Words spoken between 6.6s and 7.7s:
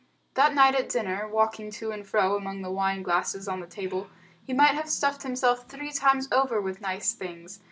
nice things.